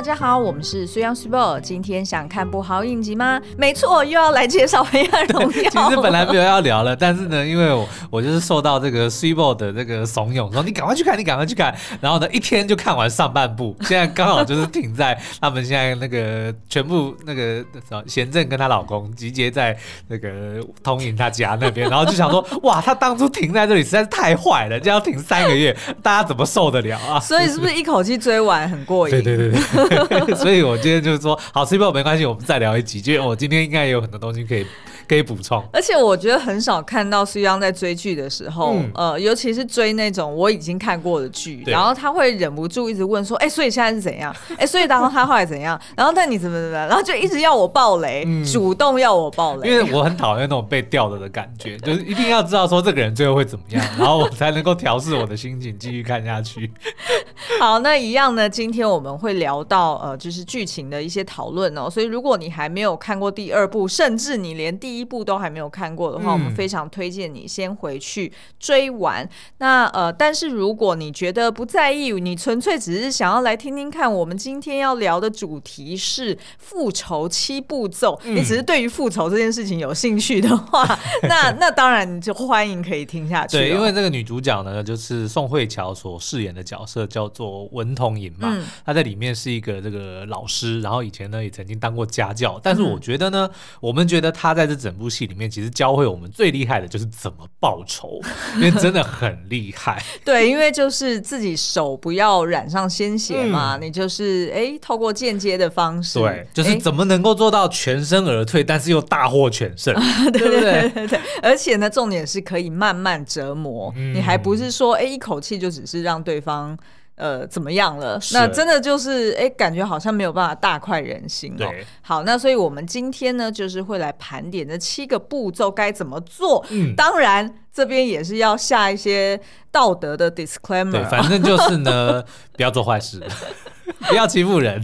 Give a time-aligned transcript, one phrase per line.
[0.00, 1.60] 大家好，我们是水漾 Super。
[1.60, 3.38] 今天想看部好影集吗？
[3.58, 5.48] 没错，又要来介绍《黑暗荣耀》。
[5.68, 11.76] 其实本来没有要聊了，但是呢，因为我 我就是受到这个 Super 的这个怂恿，说你赶快去看，你赶快去看。
[12.00, 17.62] 然后呢，一天就看完上半部，现在刚好就是停在他们现在那个全部那个
[18.06, 19.76] 贤正跟她老公集结在
[20.08, 27.20] 那个通影他家那边，然后就想说，哇，他当初停在这里实在是太坏了，这样要停三个月，大家怎么受得了啊？
[27.20, 29.10] 所以是不是一口气追完很过瘾？
[29.10, 29.89] 对对对对。
[30.36, 34.66] 所以，我今天就是说，好，CP 没关系，我们再聊一集，因为我今天应该也有很多东西可以。
[35.10, 44.32] 可以补充，而且我觉得很少看到苏央在追剧的时候，嗯、呃，尤其是追那种我已经看过的剧，然后他会忍不住一直问说：“哎、欸，所以现在是怎样？
[44.50, 45.76] 哎、欸，所以当他后来怎样？
[45.96, 56.70] 然后但你怎么怎么，然后就一直要我爆雷，嗯、主动要我爆雷，因为我很讨厌那种被吊着的感觉， 就是一定要知道说这个人最后会怎么样， 然后我才能够调试我的心情，继续看下去。
[57.58, 58.48] 好，那一样呢？
[58.48, 65.90] 今天我们会聊到呃，就是剧情的一些讨论哦，所以如果你还没有看过第二部，甚至你连第一部都还没有看。
[65.94, 69.24] 过的话，我们非常推荐你先回去追完。
[69.24, 80.86] 嗯、那呃，但是如果你觉得不在意，你纯粹只是想要来听听看，我们今天要聊的主题是复仇七步骤，嗯、你只是对于复仇这件事情有兴趣的话，
[81.28, 83.56] 那那当然你就欢迎可以听下去。
[83.56, 92.60] 对，因为这个女主角呢，就是宋慧乔所饰演的角色叫做文同珢嘛，嗯、她在里面是一个这个老师，然后以前呢也曾经当过家教。
[92.62, 95.70] 但是我觉得呢，嗯、我们觉得她在这整部戏里面其实。
[95.70, 98.20] 教会我们最厉害的就是怎么报仇，
[98.56, 100.02] 因为真的很厉害。
[100.22, 109.94] 对，因为就是自己手不要染上鲜血嘛，嗯、你就是哎，透过间接的方式，对，就是怎么能够做到全身而退，但是又大获全胜，
[110.32, 110.90] 对不对？
[110.90, 116.76] 对，对，而且呢，重点是可以慢慢折磨，嗯、你还不是说哎，一口气就只是让对方。
[117.20, 118.18] 呃，怎么样了？
[118.32, 121.58] 那真的就是，哎，感觉好像没有办法大快人心哦。
[121.58, 126.64] 对好，那所以我们今天呢，就是会来盘点这七个步骤该怎么做。
[126.70, 129.38] 嗯，当然这边也是要下一些
[129.70, 130.92] 道德的 disclaimer。
[130.92, 132.24] 对，反正就是呢，
[132.56, 133.22] 不要做坏事，
[134.08, 134.82] 不要欺负人，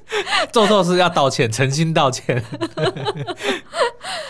[0.52, 2.44] 做错事要道歉，诚心道歉。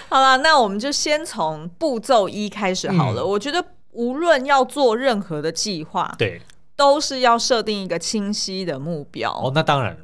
[0.09, 3.23] 好了，那我们就先从步骤一开始好了。
[3.23, 6.41] 嗯、我觉得无论要做任何的计划，对。
[6.79, 9.33] 都是要设定一个清晰的目标。
[9.33, 9.99] 哦，那当然，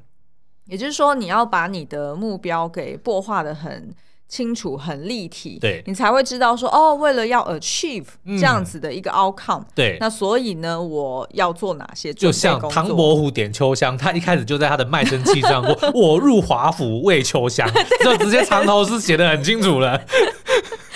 [0.67, 3.95] 也就是说你要把你的目标给擘画的很
[4.27, 12.12] 清楚、很立体，对，你才会知道说哦，为了要 achieve 这样子的一个 outcome，嗯、对，那所以呢，我要做哪些？
[12.12, 17.71] 就像唐伯虎点秋香，他一开始就在他的卖身契上说：“我入华府为秋香”，
[18.03, 20.01] 就直接藏头诗写的很清楚了。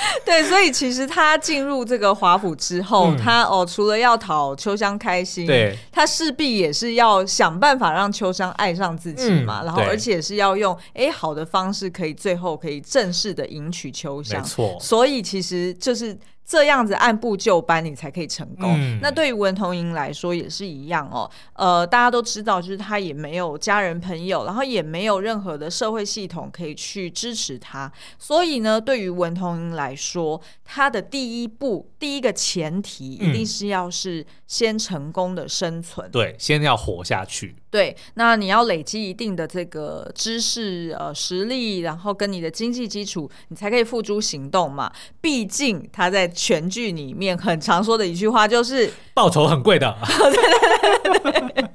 [0.24, 14.78] 对，所以其实他进入这个华府之后，嗯、他哦，除了要讨秋香开心，对，他势必也是要想办法让秋香爱上自己嘛，嗯、然后而且是要用哎好的方式，可以最后可以正式的迎娶秋香，没错。
[14.80, 16.18] 所以其实就是。
[16.48, 18.74] 这样子按部就班，你才可以成功。
[18.74, 21.30] 嗯、那对于文同莹来说也是一样哦。
[21.52, 27.92] 呃，大家都知道，就是他也没有家人朋友，然后也没有任何的社会系统可以去支持他。
[28.18, 36.08] 所以呢，对于文同莹来说，他的第一步、第一个前提，一定是要是先成功的生存。
[36.08, 37.54] 嗯、对，先要活下去。
[37.70, 44.90] 对，那你要累积一定的这个知识、呃实力，然后跟你的经济基础，你才可以付诸行动嘛。
[45.20, 51.67] 毕竟他在全剧里面很常说的一句话就是“报酬很贵的”，对对对对对。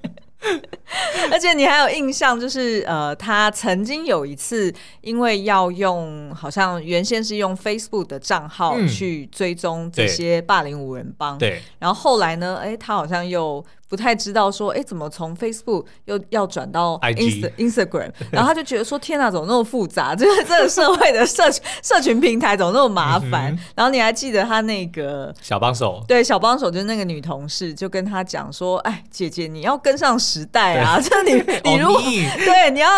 [1.36, 4.72] 而且你还有印象，就是呃，他曾经有一次，
[5.02, 13.66] 因为要用好像原先是用 Facebook 的账号去追踪这些霸凌五人帮，对，然后后来呢，哎，他好像又。
[13.90, 18.12] 不太知道说，哎，怎么从 Facebook 又要转到 Inst Instagram？
[18.32, 20.16] 然后他就觉得说，天哪，怎么那么复杂？
[20.16, 23.54] 就 是这个社会的社群 社群平台怎么那么麻烦？
[23.54, 26.04] 嗯、然后你还记得他那个小帮手？
[26.08, 31.00] 对，小帮手就是那个女同事，就跟他讲说，哎，姐姐，你要跟上时代啊！
[31.00, 32.90] 就对你，你如果对你要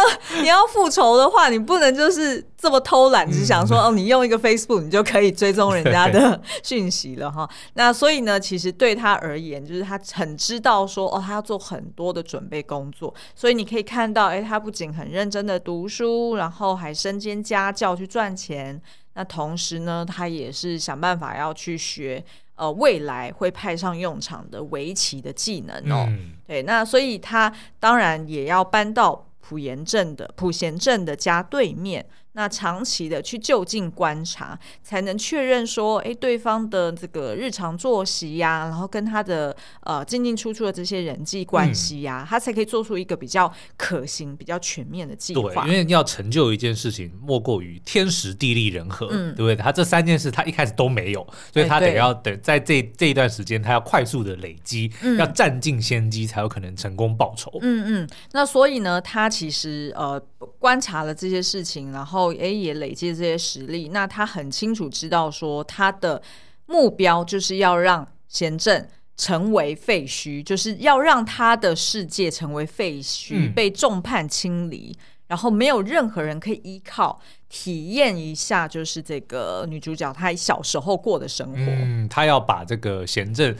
[0.41, 2.45] 你要复仇的话，你不能就是。
[2.57, 7.47] 这么偷懒，只想说哦，你用一个 Facebook，你就可以追踪人家 的讯息了哈。
[7.73, 13.13] 那所以呢，其实对他而言，就是他很知道说哦，他要做很多的准备工作。
[13.35, 18.81] 所以你可以看到，哎，他不仅很认真的读书，然后还身兼家教去赚钱。
[19.15, 22.23] 那同时呢，他也是想办法要去学
[22.55, 26.05] 呃未来会派上用场的围棋的技能哦。
[26.07, 32.05] 嗯、对，那所以他当然也要搬到普贤镇的普贤镇的家对面。
[32.35, 45.63] 那长期的去就近观察，才能确认说，哎，对方的这个日常作息呀、啊，然后跟他的呃进进出出的这些人际关系呀、啊，嗯、他才可以做出一个比较可行、比较全面的计划。
[45.63, 49.55] 对，因为要成就一件事情，莫过于天时地利人和，嗯、对不对？
[49.55, 57.51] 他这三件事他一开始都没有，所以他得要等在这这一段时间，他要快速的累积，嗯、要占尽先机，才有可能成功报仇。
[57.61, 60.21] 嗯嗯，那所以呢，他其实呃
[60.59, 66.21] 观察了这些事情，然后诶也累积了这些实力，那他很清楚知道说他的
[66.65, 68.87] 目标就是要让贤正
[69.17, 74.97] 成为废墟，就是要让他的世界成为废墟，嗯、被众叛亲离，
[75.27, 81.57] 然后没有任何人可以依靠，体验一下就是这个女主角她小时候过的生活。
[81.57, 83.55] 嗯，她要把这个贤政。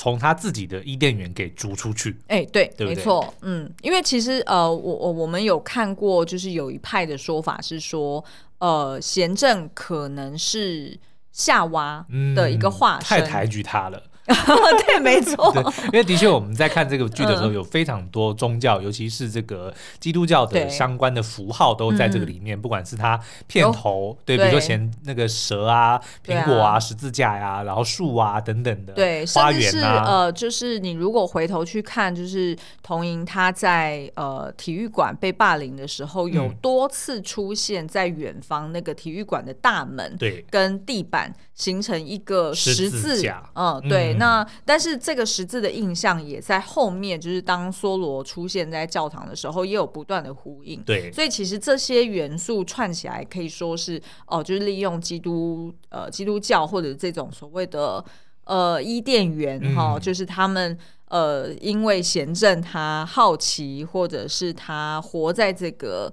[0.00, 2.94] 从他自己的伊甸园给逐出去，哎、欸，对，对对？
[2.94, 8.24] 没错，嗯，因为其实呃，我我我们有看过，就是有一派的说法是说，
[8.58, 10.96] 呃，贤政可能是
[11.32, 12.06] 夏娃
[12.36, 14.00] 的一个化身，嗯、太抬举他了。
[14.86, 15.50] 对，没错。
[15.52, 22.58] 对，因为的确我们在看这个剧的时候，有非常多宗教，嗯、尤其是这个基督教的相关的符号都在这个里面。
[22.58, 44.17] 嗯、不管是它片头，对，对，比如说前那个蛇啊、苹果啊、十字架呀、啊，然后树啊等等的，对，花园啊，呃，就是你如果回头去看，就是童莹她在呃体育馆被霸凌的时候，有多次出现在远方那个体育馆的大门，对，跟地板形成一个十字，十字架，嗯，对。
[44.18, 50.82] 嗯那但是这个十字的印象也在后面，就是当梭罗出现在教堂的时候，也有不断的呼应。
[50.82, 58.04] 对，所以其实这些元素串起来，可以说是哦，就是利用基督呃基督教或者这种所谓的
[58.44, 60.76] 呃伊甸园哈，嗯、就是他们
[61.08, 66.12] 呃因为贤正他好奇，或者是他活在这个。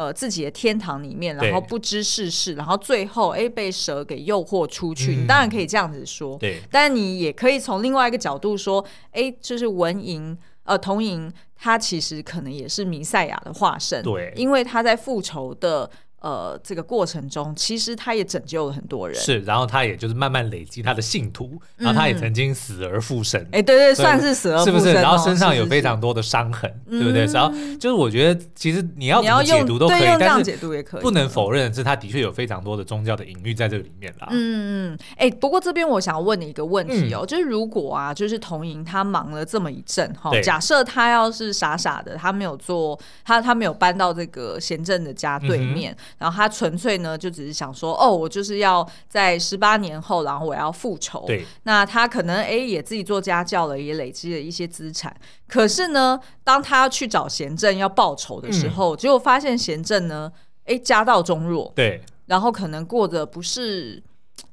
[0.00, 5.14] 呃，自己的天堂里面，然后不知世事，然后最后哎被蛇给诱惑出去。
[5.14, 6.62] 嗯、你当然可以这样子说，对。
[6.70, 15.90] 但你也可以从另外一个角度说，哎，就是文银呃童银，他其实可能也是弥赛亚的化身，对，因为他在复仇的。
[16.20, 19.18] 呃，这个过程中，其实他也拯救了很多人。
[19.18, 23.40] 是，然后他也就是慢慢累积他的信徒，然后他也曾经死而复生。
[23.52, 24.92] 哎，对对，算是死而复生，是不是？
[24.94, 27.24] 然后身上有非常多的伤痕，对不对？
[27.26, 30.56] 然后就是我觉得，其实你要怎么解读都可以，但是
[31.00, 34.28] 不能否认是他的确有非常多的宗教的隐喻在这个里面啦。
[34.30, 47.00] 嗯嗯，哎，不过这边我想要问你一个问题哦，就是如果啊，就是童莹他忙了这么一阵哈，假设他要是傻傻的，他没有做，他他没有搬到这个贤正的家对面，然后他纯粹。
[47.00, 51.24] 呢，就只是想说，哦，我就是要在十八年后，然后我要复仇。
[51.26, 55.14] 对，那他可能哎，也自己做家教了，也累积了一些资产。
[55.48, 60.30] 可是呢，当他去找贤正要报仇的时候，嗯、结果发现贤正呢，
[60.64, 61.72] 哎，家道中落。
[61.74, 64.02] 对，然后可能过得不是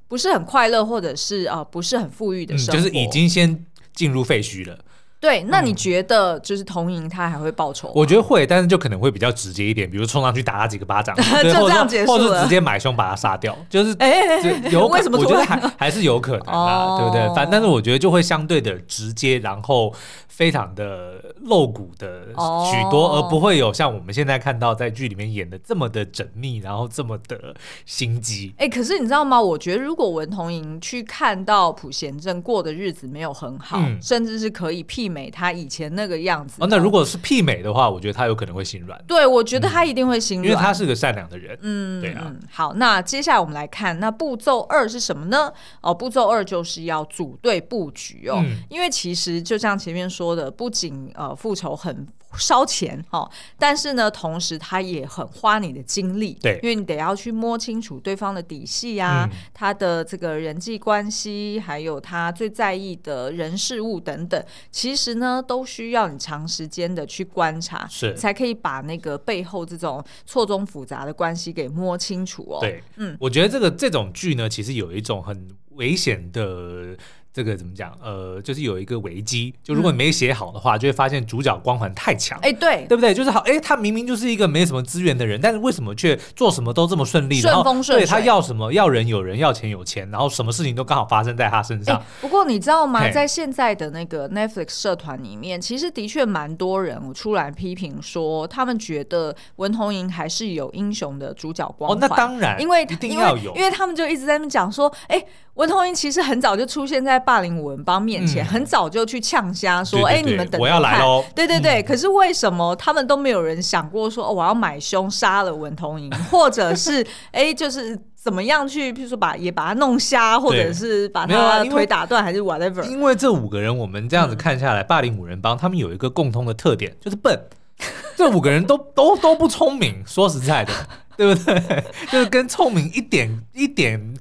[0.07, 4.77] 不是很快乐，或者是啊、呃，不是很富裕的生活，嗯，就是已经先进入废墟了。
[5.19, 7.92] 对，那你觉得就是童莹他还会报仇？
[7.96, 14.22] 我觉得会，但是就可能会比较直接一点，比如冲上去打他几个巴掌， 就这样结束或者是直接买凶把他杀掉，就是哎，
[14.69, 15.18] 有为什么？
[15.18, 17.36] 我觉得还还是有可能啊，对不对？
[17.36, 19.94] 反但是我觉得就会相对的直接，然后
[20.28, 22.28] 非常的露骨的
[22.72, 27.56] 许多，而不会有像我们现在看到在剧里面演的这么的缜密，然后这么的
[27.86, 28.54] 心机。
[28.58, 29.42] 哎，可是你知道吗？
[29.42, 36.61] 我觉得如果文童莹去看到朴贤正过的日子没有很好，甚至是可以媲美他以前那个样子。
[36.61, 39.02] 哦，那如果是媲美的话，我觉得他有可能会心软。
[39.07, 41.57] 对，我觉得他一定会心软，因为他是个善良的人。
[41.61, 42.33] 嗯，对啊。
[42.52, 45.52] 好，那接下来我们来看，那步骤二是什么呢？
[45.81, 52.07] 哦，步骤二就是要组队布局哦，因为其实就像前面说的，不仅呃复仇很。
[52.37, 68.13] 烧钱哦，但是呢，同时他也很花你的精力，对，因为你得要去摸清楚对方的底细啊，嗯、他的这个人际关系，还有他最在意的人事物等等，其实呢，都需要你长时间的去观察，是。
[68.15, 72.59] 才可以把那个背后这种错综复杂的关系给摸清楚哦。
[72.61, 76.95] 对，嗯，我觉得这个这种剧呢，其实有一种很危险的。
[77.37, 77.95] 这个怎么讲？
[78.01, 82.35] 呃，就是有一个危机，就如果你没写好的话，嗯、就会发现主角光环太强。
[82.41, 83.13] 哎，对，对不对？
[83.13, 87.39] 就是好，哎，他明明就是一个没什么资源的人，但是为什么却做什么都这么顺利？
[87.39, 87.99] 顺风顺水。
[87.99, 88.73] 对，他要什么？
[88.73, 92.01] 要人有人，要钱有钱，然后什么事情都刚好发生在他身上。
[92.19, 93.07] 不过你知道吗？
[93.11, 101.95] 在现在的那个 Netflix 社团里面，其实的确蛮多人出来批评说，他们觉得文童莹还是有英雄的主角光环。
[101.95, 105.23] 哦，那当然，因为一定要有，因为，因为他们就一直在那边讲说，哎，
[105.57, 107.18] 文童英其实很早就出现在。
[107.19, 111.81] 霸凌五人帮面前，嗯、很早就去呛虾说：“哎、欸，你们等我要来喽！”对对对。
[111.81, 127.37] 嗯、可是为什么他们都没有人想过说：“哦，我要买凶杀了文同英， 或者是哎、欸，就是怎么样去，譬如说把也把他弄瞎，或者是把他腿打断，还是 whatever？” 因为这五个人，我们这样子看下来，嗯、霸凌五人帮他们有一个共通的特点，就是笨。
[128.16, 130.71] 这五个人都都都不聪明，说实在的，
[131.18, 131.83] 对不对？
[132.09, 134.14] 就是跟聪明一点一点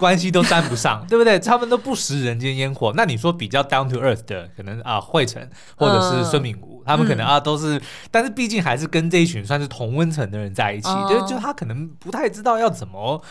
[0.00, 1.38] 关系都沾不上， 对不对？
[1.38, 2.92] 他们都不食人间烟火。
[2.96, 13.22] 那你说比较 down to earth 的，可能啊，惠成或者是孙敏吾，呃、他们可能啊都是，嗯、但是毕竟还是跟这一群算是同温层的人在一起，呃、就就他可能不太知道要怎么。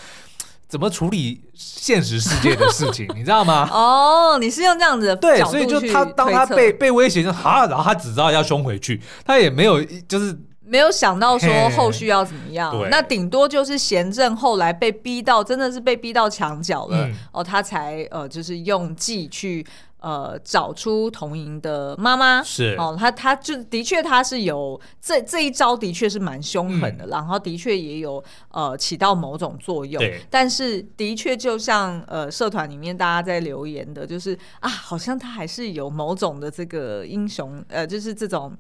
[0.70, 3.68] 怎么处理现实世界的事情， 你知道吗？
[3.72, 10.32] 哦，你是用这样子的对，所以就他当他被被威胁就哈，然后他只知道要凶回去，他也没有就是
[10.70, 12.74] 没有想到说后续要怎么样。
[12.90, 19.66] 那顶多就是贤正后来被逼到真的是被逼到墙角了，嗯、哦，他才呃就是用计去。
[20.02, 30.02] 呃，找出同珢的妈妈是哦，他他就的确他是有这这一招，的确是蛮凶狠的，嗯、然后的确也有呃起到某种作用。
[30.30, 38.56] 但是的确就像呃社团里面大家在留言的，就是啊，好像他还是有某种的这个英雄，呃，就是这种。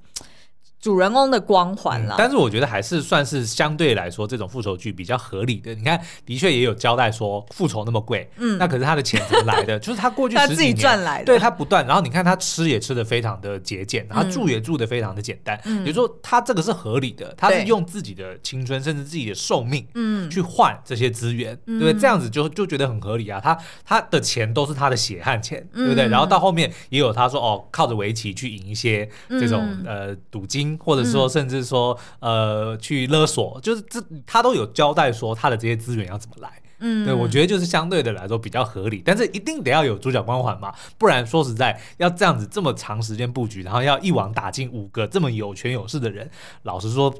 [0.81, 5.75] 主人公的光环了、嗯，但是我觉得还是算是相对来说这种复仇剧比较合理的。
[5.75, 9.77] 你看，的确也有交代说复仇那么贵，嗯，那可是他的钱怎么来的？
[9.79, 11.85] 就是他过去十几年他自己赚来的，对他不断。
[11.85, 15.59] 然后你看他吃也吃的非常的节俭，然后住也住的非常的简单。
[15.65, 21.99] 嗯，比如说他这个是合理的，他是用自己的青春甚至自己的寿命，嗯，去换这些资源，嗯、对不对？
[21.99, 23.41] 这样子就就觉得很合理啊。
[23.41, 26.07] 他他的钱都是他的血汗钱，对不对？
[26.07, 30.68] 嗯、然后到后面也有他说哦，靠着围棋去赢一些这种、嗯、呃赌金。
[30.77, 36.61] 或者说，甚至说，呃，去勒索，就是这他都有交代说他的这些资源要怎么来。
[36.81, 46.31] 嗯，对，我觉得就是相对的来说比较合理，但是一定得要有主角光环嘛，不然说实在要这样子这么长时间布局，然后要一网打尽五个这么有权有势的人，
[46.63, 47.13] 老实说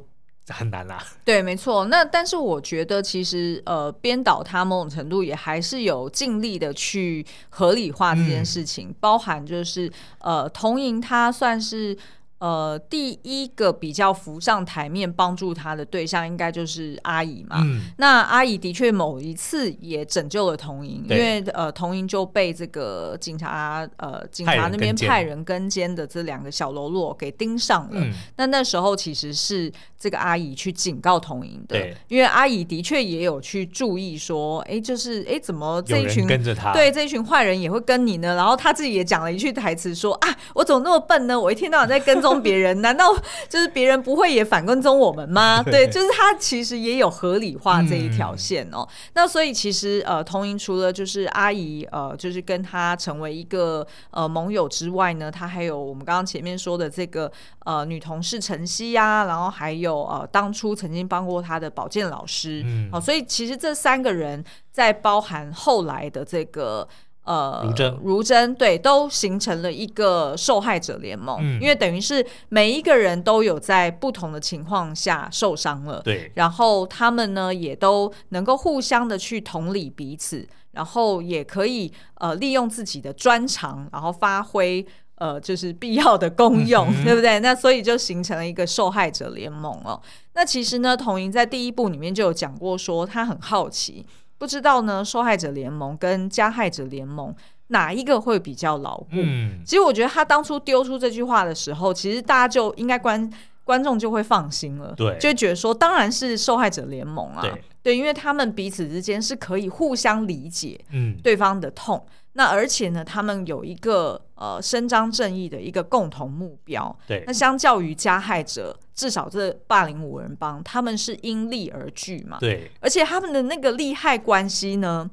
[0.48, 1.04] 很难啦、啊。
[1.26, 1.84] 对，没错。
[1.88, 11.98] 那但是我觉得其实呃，编导他某种程度也还是有尽力的去合理化这件事情，嗯、包含就是呃，童莹他算是。
[12.40, 17.58] 呃，第一个比较浮上台面帮助他的对象，应该就是阿姨嘛。
[17.62, 28.00] 嗯、那阿姨的确某一次也拯救了童莹，因为呃，童莹就被这个警察呃警察那边派人跟监的这两个小喽啰给盯上了。
[28.00, 31.78] 嗯、那那时候其实是这个阿姨去警告童莹的，
[32.08, 36.72] 因为阿姨的确也有去注意说，哎，就是哎，怎么这一群跟着他？
[36.72, 38.36] 对，这一群坏人也会跟你呢？
[38.36, 41.38] 然后他自己也讲了一句台词说啊，我怎么那么笨呢？
[41.38, 42.29] 我一天到晚在跟踪。
[42.36, 43.16] 别人难道
[43.48, 45.64] 就是别人不会也反跟踪我们吗？
[45.66, 48.80] 对，就是他其实也有合理化这一条线哦。
[48.82, 57.32] 嗯、那所以其实呃，同珢除了就是阿姨呃，就是跟他成为一个呃盟友之外呢，他还有我们刚刚前面说的这个
[57.66, 66.88] 呃女同事陈曦呀，然后还有呃当初曾经帮过他的保健老师，嗯，好、呃，所以其实这三个人在包含后来的这个。
[67.30, 84.84] 呃，如真，如真，对，都形成了一个受害者联盟，嗯、因为等于是每一个人都有在不同的情况下受伤了，对，然后他们呢也都能够互相的去同理彼此，然后也可以呃利用自己的专长，然后发挥
[85.14, 87.40] 呃就是必要的功用，嗯、对不对？
[87.42, 90.02] 那所以就形成了一个受害者联盟哦。
[90.34, 94.04] 那其实呢，童莹在第一部里面就有讲过，说他很好奇。
[94.40, 97.36] 不知道呢，受害者联盟跟加害者联盟
[97.68, 99.08] 哪一个会比较牢固？
[99.12, 103.32] 嗯，其实我觉得他当初丢出这句话的时候，其实大家就应该观
[103.64, 112.04] 观众就会放心了，对，就觉得说当然是受害者联盟啊，对，对，因为他们彼此之间是可以互相理解，嗯，对方的痛。
[112.08, 116.96] 嗯那而且呢，他们有一个呃伸张正义的一个共同目标。
[117.06, 122.38] 对，那相较于加害者，至少这霸凌五人帮他们是因利而聚嘛。
[122.42, 125.10] 对，而且他们的那个利害关系呢，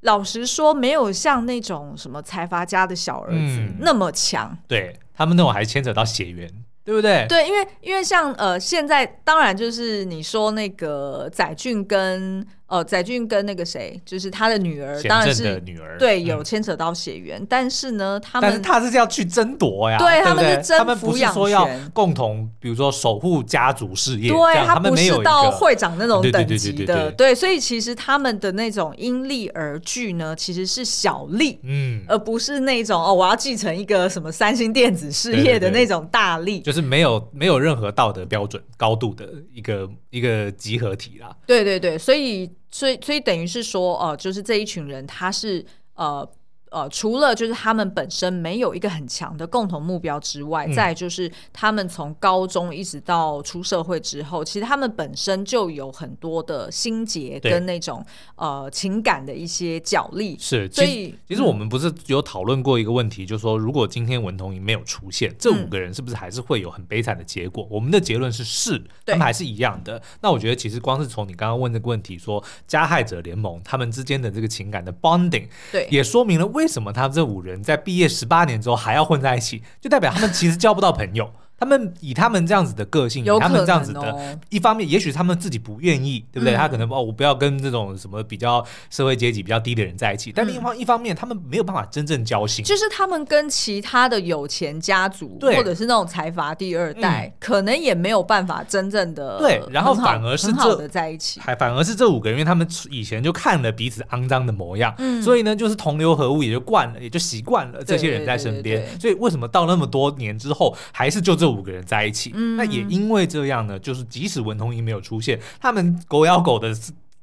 [0.00, 4.50] 老实说，没有像那种什么财阀家的小儿子那么强。
[4.52, 6.46] 嗯，对，他们那种还牵扯到血缘，
[6.84, 7.24] 对不对？
[7.26, 12.46] 对，因为因为像呃现在当然就是你说那个载俊跟。
[12.70, 42.48] 哦，载俊跟那个谁，就是他的女儿，当然是女儿，对，有牵扯到血缘，但是呢，他们但是他是要去争夺呀，对，他们是争抚养权，共同，比如说守护家族事业，对，他不是到会长那种等级的，对，所以其实他们的那种因利而聚呢，其实是小利，嗯，而不是那种哦，我要继承一个什么三星电子事业的那种大利，就是没有没有任何道德标准高度的一个一个集合体啦，对对对，所以。
[42.70, 46.28] 所以，所以等于是说，呃，就是这一群人，他是呃
[46.70, 58.04] 呃，除了就是他们本身没有一个很强的共同目标之外，嗯、再就是他们从高中一直到出社会之后，其实他们本身就有很多的心结跟那种
[58.36, 60.36] 呃情感的一些角力。
[60.38, 67.64] 是，所以其实我们不是有讨论过一个问题，嗯、就是说如果今天文同珢没有出现，这五个人是不是还是会有很悲惨的结果？
[67.64, 70.00] 嗯、我们的结论是是，他们还是一样的。
[70.22, 76.59] 那我觉得其实光是从你刚刚问这个问题，说加害者联盟他们之间的这个情感的 bonding，对，也说明了为。
[76.60, 79.62] 为什么他们这五人在毕业十八年之后还要混在一起？
[79.80, 81.32] 就代表他们其实交不到朋友。
[81.60, 86.54] 他们以他们这样子的个性，以他们这样子的，一方面，也许他们自己不愿意，对不对？
[86.56, 90.32] 他可能哦，我不要跟这种什么比较社会阶级比较低的人在一起。
[90.32, 99.62] 但另一方一方面，他们没有办法真正交心，就是他们跟其他的有钱家族，或者是那种财阀第二代，可能也没有办法真正的对。
[99.70, 108.98] 然后反而是这在一起，还反而是这五个人，因为他们以前就看了彼此肮脏的模样，所以呢，就是同流合污，也就惯了，也就习惯了这些人在身边。
[108.98, 112.32] 所以为什么到那么多年之后，还是就这五个人在一起？
[112.34, 116.72] 嗯，那也因为这样呢，就是即使文同英没有出现，他们狗咬狗的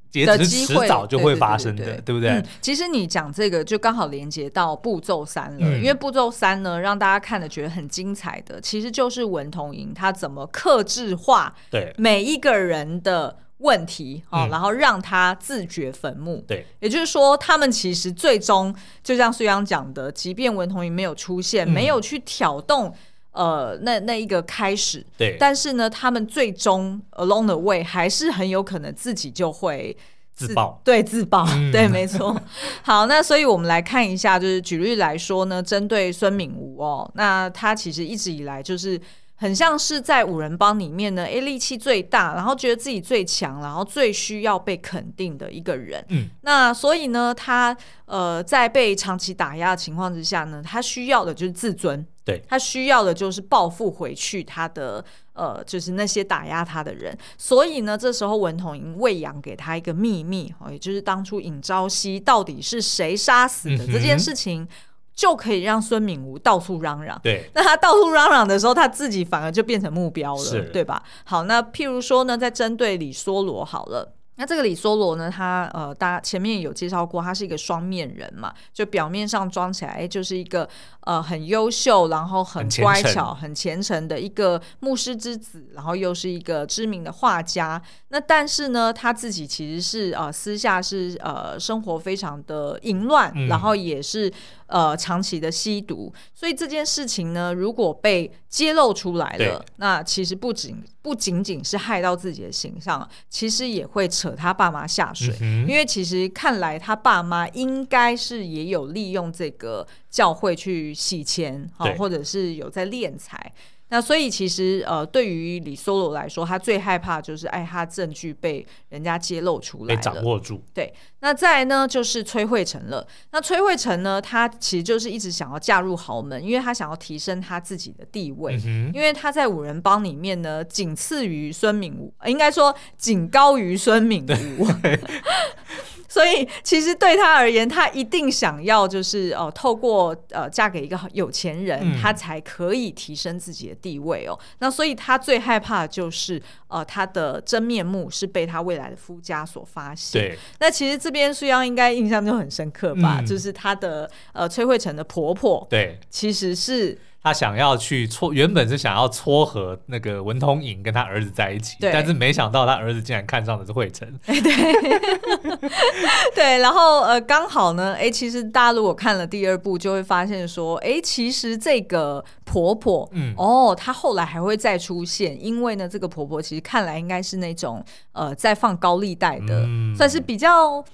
[0.09, 2.29] 结局迟早就会发生的，对，对，对，对，对不对？
[2.31, 16.43] 嗯，其实你讲这个就刚好连接到步骤三了，嗯，因为步骤三呢，让大家看的觉得很精彩的，其实就是文同珢他怎么克制化对每一个人的问题啊，嗯，然后让他自掘坟墓。
[16.47, 22.95] 对，也就是说，他们其实最终就像苏阳讲的，即便文同珢没有出现，嗯，没有去挑动。
[23.37, 29.95] 呃，那那一个开始，对，但是呢，他们最终 along the way 还是很有可能自己就会
[30.33, 32.35] 自，爆，对，自爆，嗯、 对，没错。
[32.81, 38.99] 好，那所以我们来看一下，就是举例来说呢，针对孙敏吾哦，那他其实一直以来就是
[39.35, 46.03] 很像是在五人帮里面呢，哎，力气最大，然后觉得自己最强，然后最需要被肯定的一个人。
[46.09, 52.03] 嗯，那所以呢，他呃，在被长期打压的情况之下呢，他需要的就是自尊。
[52.27, 57.17] 对，他需要的就是报复回去他的呃，就是那些打压他的人。
[57.37, 64.67] 所以呢，这时候文同珢喂养给他一个秘密，哦，也就是当初尹朝熙到底是谁杀死的这件事情，嗯、
[65.15, 67.17] 就可以让孙敏吴到处嚷嚷。
[67.23, 71.01] 对，那他到处嚷嚷的时候，他自己反而就变成目标了，对吧？
[71.23, 74.15] 好，那譬如说呢，在针对李梭罗好了。
[74.37, 80.69] 那这个李梭罗呢，他呃，大家前面有介绍过，他是一个双面人嘛，就表面上装起来，哎，就是一个
[81.01, 87.81] 呃很优秀，然后很乖巧、很虔诚的一个牧师之子，然后又是一个知名的画家。
[88.09, 94.31] 那但是呢，他自己其实是呃私下是呃生活非常的淫乱，嗯、然后也是
[94.67, 96.13] 呃长期的吸毒。
[96.33, 113.51] 所以这件事情呢，如果被揭露出来了，那其实不仅不仅仅是害到自己的形象，其实也会扯他爸妈下水，嗯、因为其实看来他爸妈应该是也有利用这个教会去洗钱，哦，或者是有在敛财。
[113.89, 120.61] 那所以其实呃，对于李 Solo 来说，他最害怕就是哎，他证据被人家揭露出来，被掌握住。
[120.73, 123.07] 对，那再来呢，就是崔慧成了。
[123.31, 128.59] 那崔慧成呢，他其实就是一直想要嫁入豪门，因为他想要提升他自己的地位。
[128.65, 134.25] 嗯、因为他在五人帮里面呢，仅次于孙敏武，应该说仅高于孙敏
[134.57, 134.67] 吾。
[136.17, 144.37] 所以，其实对他而言，他一定想要就是呃，透过呃嫁给一个有钱人，嗯、他才可以提升自己的地位哦。
[144.59, 150.21] 那所以他最害怕的就是呃，他的真面目是被他未来的夫家所发现。
[150.21, 150.39] 对。
[150.59, 153.17] 那其实这边苏央应该印象就很深刻吧？
[153.19, 156.97] 嗯、就是他的呃崔慧成的婆婆，对，其实是。
[157.21, 164.07] 他想要去撮，原本是想要撮合那个文通颖跟他儿子在一起，但是没想到他儿子竟然看上的是慧成。
[164.25, 164.39] 对，
[166.33, 180.85] 对，然后呃，刚好呢，哎，其实大家如果看了第二部，就会发现说，哎，其实这个婆婆，嗯，哦，她后来还会再出现，因为呢，这个婆婆其实看来应该是那种呃，在放高利贷的，嗯、算是比较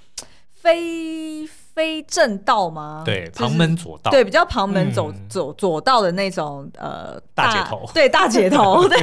[0.52, 1.48] 非。
[1.74, 3.02] 非正道吗？
[3.04, 4.10] 对，旁门左道。
[4.10, 7.84] 对，比较旁门走走左道的那种呃大姐头。
[7.92, 8.86] 对，大姐头。
[8.88, 8.98] 对。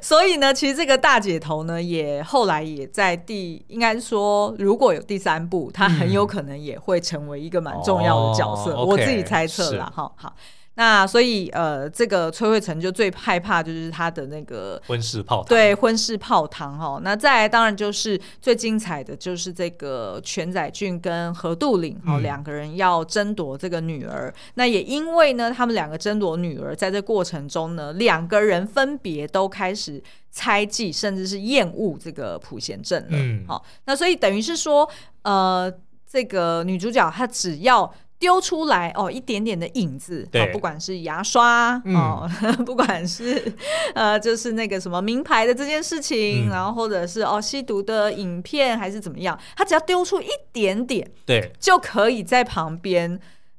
[0.00, 8.76] 所以呢，其实这个大姐头呢，也后来也在第，应该是说，如果有第三部，他很有可能也会成为一个蛮重要的角色。
[8.84, 10.10] 我自己猜测了哈。
[10.16, 10.34] 好。
[10.74, 16.98] 那所以呃，这个崔慧成就最害怕就是他的那个婚事泡汤，对，婚事泡汤哈。
[17.02, 24.32] 那再来当然就是最精彩的就是这个全宰俊跟何杜岭哦，两、嗯、个人要争夺这个女儿。
[24.54, 33.08] 那也因为呢，他们两个争夺女儿，在这过程中呢，两个人分别都开始猜忌，甚至是厌恶这个普贤镇了。
[33.10, 34.88] 嗯，好，那所以等于是说
[35.22, 35.70] 呃。
[36.12, 37.90] 这个女主角她只要
[38.22, 42.30] 丢出来哦一点点的影子，对，不管是牙刷、嗯、哦，
[42.64, 43.52] 不管是
[43.96, 53.18] 呃就是那个什么名牌的这件事情，嗯、然后或者是哦吸毒的影片还是怎么样，他只要丢出一点点，对，就可以在旁边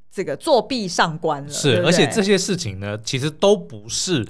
[0.09, 1.51] 这个作弊上关了。
[1.51, 4.25] 是，而且这些事情呢，其实都不是。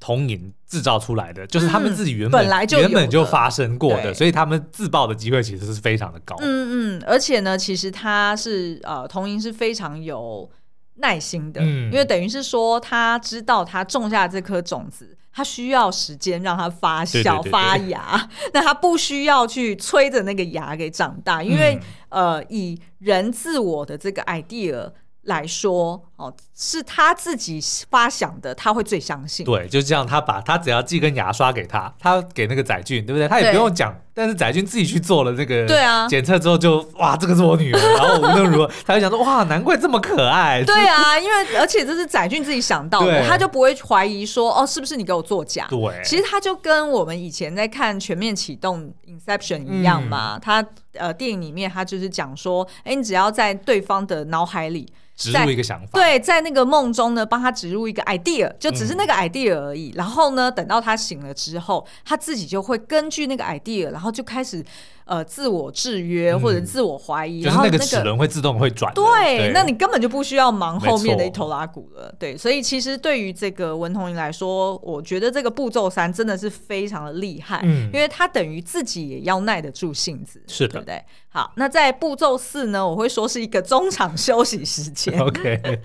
[0.00, 6.36] 童银制造出来的，就是他们自己原本、嗯、本来就原本就发生过的，所以他们自爆的机会其实是非常的高。
[6.40, 10.48] 嗯嗯，而且呢，其实他是呃，童银是非常有
[10.96, 24.90] 耐心的，嗯、因为等于是说他知道他种下这颗种子，他需要时间让它发酵对对对对发芽， 那他不需要去催着那个芽给长大，因为、嗯、呃，以人自我的这个 idea。
[25.28, 29.46] 来说哦，是他自己发想的，他会最相信。
[29.46, 33.28] 对，就这样，他把他只要寄根牙刷给他，他给那个载俊，对不对？
[33.28, 37.78] 他也不用讲，但是载俊自己去做了这个对啊检测之后就，就哇，这个是我女儿。
[37.78, 40.64] 然后无论如何，他就想说哇，难怪这么可爱。
[40.64, 45.66] 对啊，因为而且这是载俊自己想到的，他就不会怀疑说哦，是不是你给我作假？
[45.68, 50.36] 对，其实他就跟我们以前在看《全面启动》（Inception） 一样嘛。
[50.36, 54.90] 嗯、他呃，电影里面他就是讲说，哎，你只要在对方的脑海里。
[55.18, 59.90] 植入一个想法，对，在那个梦中呢，帮他植入一个 idea，就只是那个 idea 而已。
[59.90, 64.64] 嗯、然后呢，等到他醒了之后，他自己就会根据那个 idea，然后就开始。
[65.08, 68.92] 呃，自我制约或者自我怀疑，嗯、然后、那个、就是那个齿轮会自动会转。
[68.92, 72.14] 对，对那你根本就不需要忙后面的一头拉骨了。
[72.18, 81.02] 对，所以其实对于这个文同莹来说，我觉得这个步骤三真的是非常的厉害，嗯，因为他等于自己也要耐得住性子，是的，对不对？
[81.30, 85.18] 好，那在步骤四呢，我会说是一个中场休息时间。
[85.20, 85.80] OK，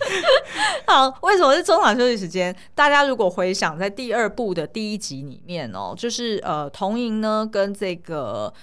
[0.85, 2.53] 好，为什么是中场休息时间？
[2.75, 8.53] 大家如果回想在第二部的第一集里面哦，就是呃，童莹呢跟这个。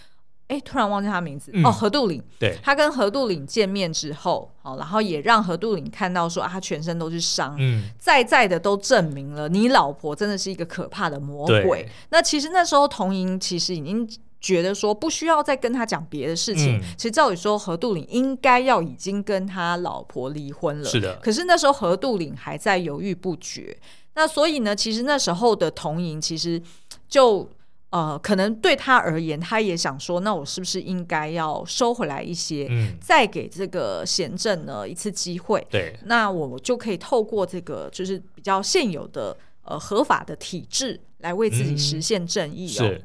[0.50, 2.20] 哎，突然忘记他名字、嗯、哦，何杜岭。
[2.40, 11.88] 对，他跟何杜岭见面之后，好，然后也让何杜岭看到说啊，他全身都是伤，嗯，在在的都证明了你老婆真的是一个可怕的魔鬼。
[12.10, 14.04] 那其实那时候童莹其实已经
[14.40, 16.78] 觉得说不需要再跟他讲别的事情。
[16.78, 21.14] 嗯、其实照理说何杜岭应该要已经跟他老婆离婚了，是的。
[21.22, 23.78] 可是那时候何杜岭还在犹豫不决。
[24.14, 26.60] 那所以呢，其实那时候的童莹其实
[27.08, 27.48] 就。
[27.90, 35.66] 呃，可能对他而言，他也想说，那我是不是应该要收回来一些，嗯、再给这个贤政呢一次机会？
[35.68, 42.84] 对，那我就可以透过这个就是比较现有的呃合法的体制来为自己实现正义哦。
[42.84, 43.04] 是，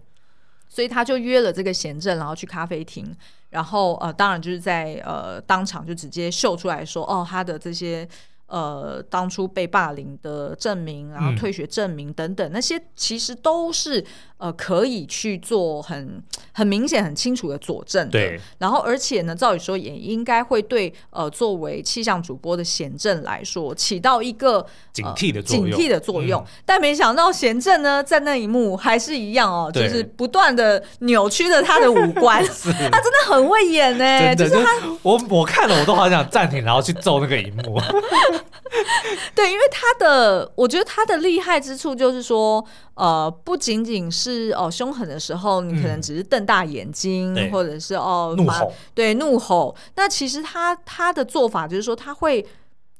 [0.70, 3.12] 所以他就约了这个贤政，然后去咖啡厅，
[3.50, 8.08] 然后呃，当然就是在呃当场就直接秀出来说，哦，他的这些。
[8.48, 14.06] 呃，当初被霸凌的证明，然后退学证明等等，嗯、那些其实都是
[14.38, 16.22] 呃可以去做很
[16.54, 18.12] 很明显、很清楚的佐证的。
[18.12, 18.40] 对。
[18.60, 25.72] 然后，而且呢，照理说也应该会对呃作为气象主播的贤正来说起到一个、呃、警惕的作用。
[25.72, 26.40] 警惕的作用。
[26.42, 32.44] 嗯、但没想到贤正呢，在那一幕还是一样哦，就是不断的扭曲着他的五官。
[32.46, 34.70] 是他真的很会演呢、欸，就是他，
[35.02, 37.82] 我我看了我都好想暂停，然后去揍那个荧幕。
[39.36, 42.64] 对，因为他的，我觉得他的厉害之处就是说，
[42.96, 49.76] 呃，不仅仅是哦凶狠的时候，你可能只是瞪大眼睛，嗯、或者是哦怒吼，对怒吼。
[49.96, 52.46] 那其实他他的做法就是说，他会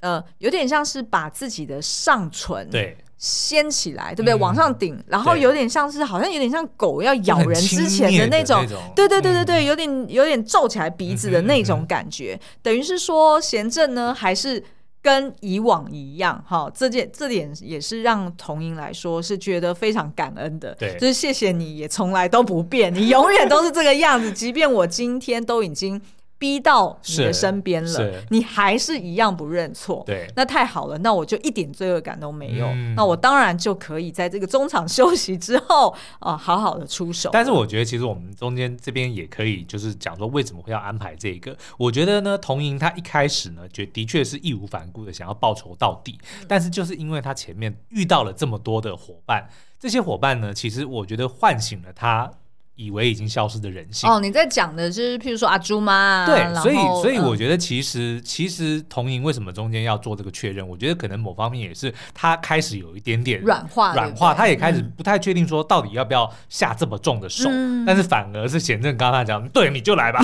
[0.02, 4.34] 呃有点像是把自己的上唇对掀起来，对，不对？
[4.34, 12.40] 嗯、往上顶，然后有点像是好像有点像狗要咬人之前的那种，种对对对对对，有点有点皱起来鼻子的那种感觉。
[12.62, 14.64] 等于是说，贤正呢还是。
[15.06, 20.74] 跟以往一样，哈，这件这点也是让童英来说是觉得非常感恩的。
[20.80, 26.02] 对，就是谢谢你也从来都不变，你永远都是这个样子，即便我今天都已经。
[26.38, 30.04] 逼到你的身边了，你还是一样不认错。
[30.06, 32.68] 对，那太好了，那我就一点罪恶感都没有。
[32.68, 37.30] 嗯、那我当然就可以在这个中场休息之后 啊、呃，好好的出手。
[37.32, 41.58] 但是我觉得，其实我们中间这边也可以，就是讲说为什么会要安排这个。
[41.78, 46.20] 我觉得呢，童莹她一开始呢，觉的确是义无反顾的想要报仇到底。
[46.40, 52.32] 嗯、但是就是因为她前面遇到了这么多的伙伴，这些伙伴呢，其实我觉得唤醒了他。
[52.76, 54.10] 以为已经消失的人性。
[54.10, 60.68] 哦，你在讲的就是譬如说阿朱妈啊，对，所以所以我觉得其实、嗯、其实童莹为什么中间要做这个确认？
[60.68, 70.22] 我觉得可能某方面也是他开始有一点点软化，软化，他也开始不太确定说到底要不要下这么重的手，嗯、但是反而是贤正刚才讲，对，你就来吧，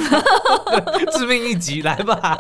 [1.18, 2.38] 致命一击来吧，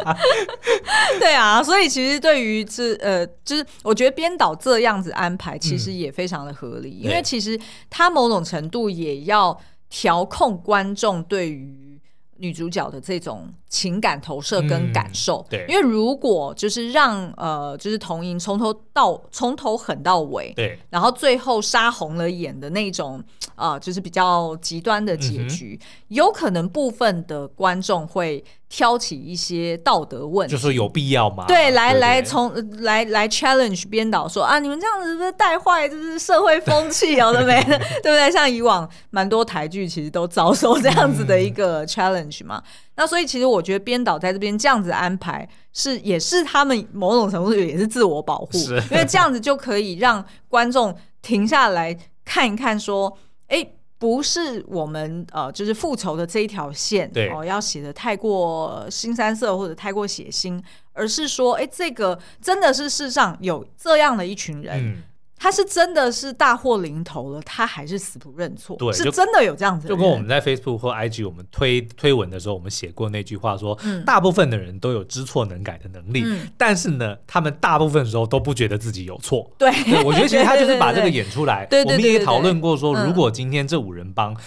[1.20, 9.58] 对啊，所以其实对于这呃，就是我觉得编导这样子安排其实也非常的合理，嗯、因为其实他某种程度也要。
[9.92, 12.00] 调控观众对于
[12.38, 23.24] 女主角的这种情感投射跟感受，嗯、对，因为如果就是让呃，就是童莹从头到从头狠到尾，对，然后最后杀红了眼的那种
[23.54, 31.44] 啊、呃，就是比较极端的结局，嗯、有可能部分的观众会挑起一些道德问题，就是有必要吗？
[31.46, 38.32] 对，来来从来来 challenge 编导说啊，你们这样子是不是带坏就是社会风气有的没的， 对不对？
[38.32, 42.46] 像以往蛮多台剧其实都遭受这样子的一个 challenge。
[42.46, 42.64] 嘛，
[42.96, 60.60] 那所以其实我觉得编导在这边这样子安排是也是他们某种程度也是自我保护，是因为这样子就可以让观众停下来看一看，说，哎、欸，不是我们呃，就是复仇的这一条线，哦，要写的太过新三色或者太过血腥，
[60.92, 64.88] 而是说，哎、欸，这个真的是世上有这样的一群人。
[64.88, 65.04] 嗯
[65.42, 68.76] 他是真的是大祸临头了，他还是死不认错。
[68.78, 69.90] 对，是真的有这样子的。
[69.90, 79.52] 就跟我们在 Facebook 或 IG 我们推推文的时候，我们写过那句话说，嗯、大部分的人都有知错能改的能力，嗯、但是呢，他们大部分时候都不觉得自己有错。
[79.58, 81.66] 对，对，我觉得其实他就是把这个 演出来。
[81.66, 84.38] 对，我们也讨论过说，如果今天这五人帮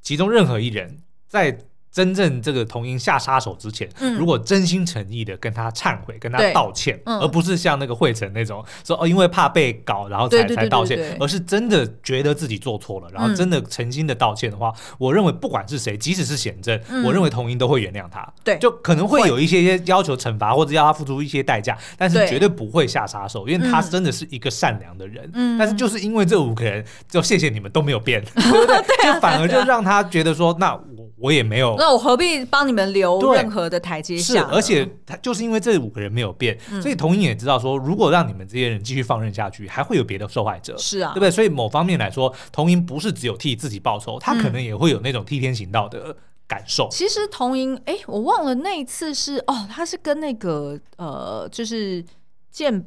[0.00, 1.58] 其中任何一人在。
[1.90, 18.26] 真正这个童音下杀手之前，嗯、如果真心诚意的跟他忏悔、跟他道歉，嗯、而不是像那个惠成那种说哦，因为怕被搞，然后才才道歉，而是真的觉得自己做错了，然后真的诚心的道歉的话，嗯、我认为不管是谁，即使是显正，嗯、我认为童音都会原谅他。
[18.44, 25.28] 对，就可能会有一些些要求惩罚或者要他付出一些代价，但是绝对不会下杀手，因为他真的是一个善良的人。
[25.34, 28.76] 嗯，但是就是因为这五个人，就谢谢你们都没有变， 对不对？
[29.02, 30.78] 就反而就让他觉得说，那
[31.20, 31.32] 我。
[31.38, 34.32] 也没有，那我何必帮你们留任何的台阶下？
[34.32, 40.76] 是，而且他就是因为这五个人没有变，嗯、所以童英也知道说，如果让你们这些人继续放任下去，还会有别的受害者。
[40.76, 41.30] 是啊，对不对？
[41.30, 46.16] 所以某方面来说，童英不是只有替自己报仇，他可能也会有那种替天行道的
[46.48, 46.88] 感受。
[46.88, 52.04] 嗯、其实童莹，哎，我忘了那一次是哦，他是跟那个呃，就是
[52.50, 52.84] 健，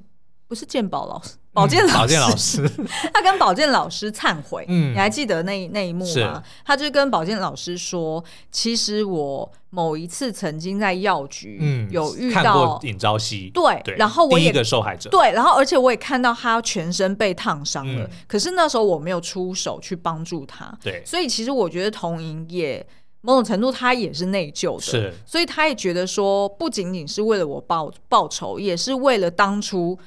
[0.51, 1.29] 不是健保老师。
[1.53, 2.69] 保健老师，
[3.13, 6.43] 他跟保健老师忏悔，嗯，你还记得那那一幕吗？
[6.65, 22.85] 他就跟保健老师说：“其实我某一次曾经在药局，嗯，有遇到尹朝夕，对，然后我也第一个受害者，对，然后而且我也看到他全身被烫伤了，可是那时候我没有出手去帮助他，对，所以其实我觉得童莹也
[23.21, 29.99] 某种程度他也是内疚的，是，所以他也觉得说，不仅仅是为了我报报仇，也是为了当初。”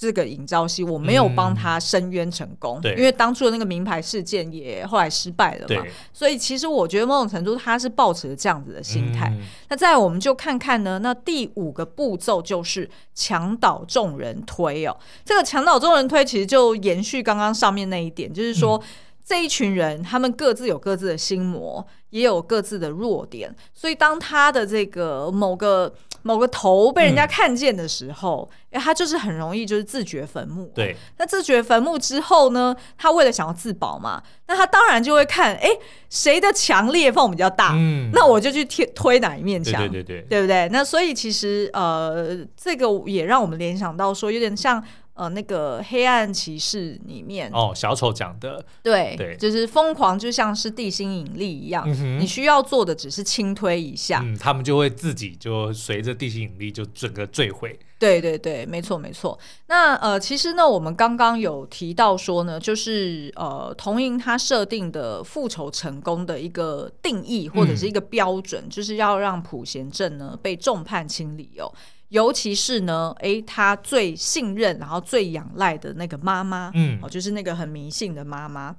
[0.00, 9.28] 这个尹朝熙，我没有帮他申冤成功，嗯、因为当初的那个名牌事件也后来失败了嘛，所以其实我觉得某种程度他是抱持了这样子的心态。
[9.28, 18.82] 嗯、那再我们就看看呢，那第五个步骤就是墙倒众人推哦，这个墙倒众人推其实就延续刚刚上面那一点，就是说、嗯、
[19.22, 25.92] 这一群人他们各自有各自的心魔，也有各自的弱点，所以当他的这个某个。
[26.22, 30.70] 某个头被人家看见的时候，哎、嗯，他就是很容易就是自掘坟墓。
[30.74, 35.68] 对，那自掘坟墓之后呢，他为了想要自保嘛，那他当然就会看，哎，
[36.08, 40.68] 谁的墙裂缝比较大，嗯，那我就去推推哪一面墙，对对对对，对不对？
[40.70, 44.82] 那所以其实呃，这个也让我们联想到说，有点像。
[45.20, 57.78] 呃，那个黑暗骑士里面哦，小丑讲的，对对，就是疯狂，就像是地心引力一样，嗯、你需要做的只是轻推一下，嗯，他们就会自己就随着地心引力就整个坠毁。
[57.98, 59.38] 对对对，没错没错。
[59.66, 71.70] 那呃，其实呢，我们刚刚有提到说呢，就是呃，童莹他设定的复仇成功的一个定义或者是一个标准，嗯、就是要让普贤镇呢被众叛亲离哦。
[72.10, 78.76] 尤其是呢，诶，他最信任，然后最仰赖的那个妈妈，嗯，哦，就是那个很迷信的妈妈。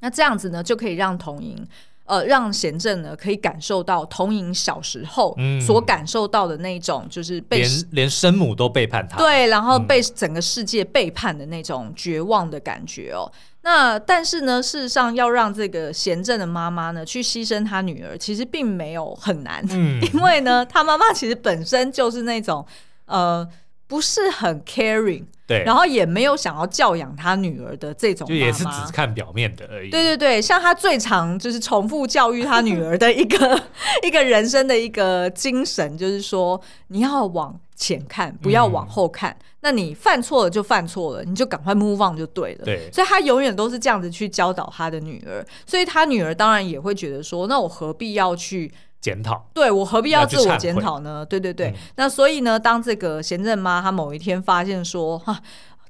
[0.00, 1.66] 那这样子呢，就可以让童莹，
[2.04, 13.30] 呃，让贤正呢可以感受到童莹小时候所感受到的那种，就是被连连生母都背叛他，对，然后被整个世界背叛的那种绝望的感觉哦。
[13.70, 22.64] 那但是呢，事实上要让这个贤正的妈妈呢去牺牲她女儿，其实并没有很难，嗯， 因为呢，她妈妈其实本身就是那种
[23.04, 23.46] 呃
[23.86, 29.90] 不是很 caring，对，然后也没有想要教养他女儿的这种妈妈，就也是只看表面的而已。
[29.90, 33.60] 对对对，像他最常就是重复教育他女儿的一个
[34.06, 39.30] 一个人生的一个精神，就是说你要往前看，不要往后看。
[39.30, 42.64] 嗯那你犯错了就犯错了，你就赶快 move on 就对了。
[42.64, 49.48] 对，所以他永远都是这样子去教导他的女儿，所以他女儿当然也会觉得说，那我何必要去检讨？
[49.54, 51.24] 对，我何必要自我检讨呢？
[51.24, 51.68] 对对对。
[51.68, 55.42] 嗯、那所以呢，当这个贤正妈她某一天发现说，哈、啊，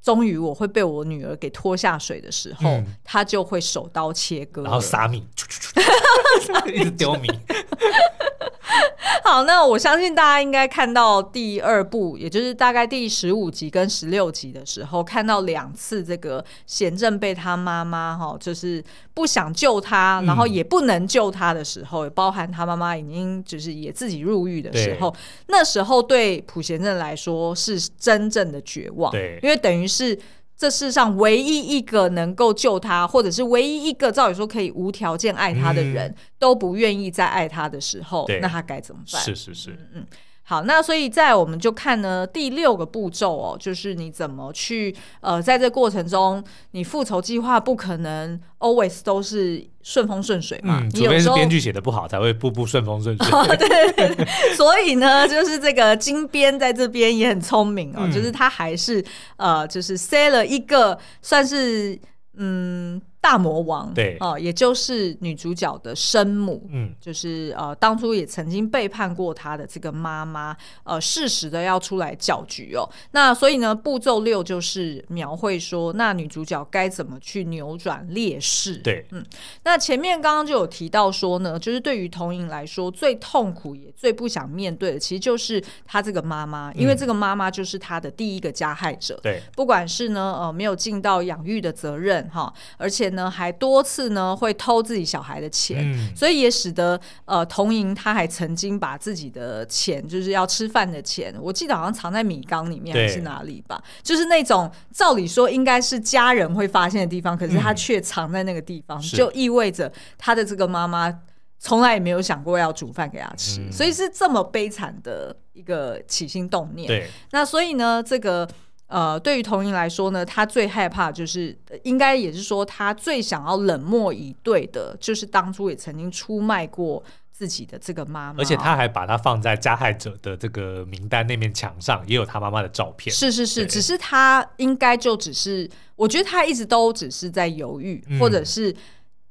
[0.03, 5.27] 终于我会被我女儿给拖下水的时候，她、嗯、就会手刀切割，然后撒米，
[6.73, 7.29] 一直丢米。
[9.24, 18.83] 好，那我相信大家应该看到第二部，也就是大概第十五集跟十六集的时候，看到两次这个贤正被他妈妈哈，就是
[19.14, 25.14] 不想救他，然后也不能救他的时候，也、嗯、包含他妈妈已经就是也自己入狱的时候，
[25.48, 30.18] 那时候对朴贤正来说是真正的绝望，对，因为等于是。
[30.59, 39.23] 这世上唯一一个能够救他，或者是唯一一个照理说可以无条件爱他的人，嗯、都不愿意再爱他的时候，那他该怎么办？
[39.23, 40.07] 是是是，嗯嗯。
[40.51, 53.27] 好，那所以在我们就看呢第六个步骤哦，就是你怎么去呃，在这过程中，你复仇计划不可能 always 都是顺风顺水嘛，嗯、除非是编剧写的不好，才会步步顺风顺水。
[53.31, 59.05] 哦、 对，对，对，所以呢，就是这个金编在这边也很聪明哦，嗯、就是他还是
[59.37, 61.99] 呃，就是塞了一个算是
[62.39, 62.99] 嗯。
[63.20, 72.88] 大魔王，对哦，也就是女主角的生母，嗯，就是呃，当初也曾经背叛过她的这个妈妈，呃，适时的要出来搅局哦。
[73.11, 78.76] 那所以呢，步骤六就是描绘说，那女主角该怎么去扭转劣势？
[78.78, 79.24] 对，嗯，
[79.64, 89.18] 那前面刚刚就有提到说呢，就是对于童莹来说，最痛苦也最不想面对的，其实就是她这个妈妈，因为这个妈妈就是她的第一个加害者。
[89.24, 93.08] 对、嗯，不管是呢，呃，没有尽到养育的责任哈，而且。
[93.14, 111.12] 呢，还多次呢会偷自己小孩的钱，嗯、所以也使得呃童莹她还曾经把自己的钱，就是要吃饭的钱，我记得好像藏在米缸里面还是哪里吧，就是那种照理说应该是家人会发现的地方，可是他却藏在那个地方，嗯、就意味着他的这个妈妈
[111.59, 116.87] 从来也没有想过要煮饭给他吃，嗯、所以是这么悲惨的一个起心动念。
[116.87, 118.49] 对，那所以呢，这个。
[118.88, 133.14] 呃，对于童莹来说呢，他最害怕就是，应该也是说，他最想要冷漠以对的，就是当初也曾经出卖过自己的这个妈妈，而且他还把他放在加害者的这个名单那面墙上，也有他妈妈的照片。
[133.14, 138.74] 是是是，只是他应该就只是，我觉得他一直都只是在犹豫，嗯、或者是。